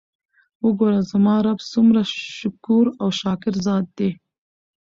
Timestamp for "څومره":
1.71-2.01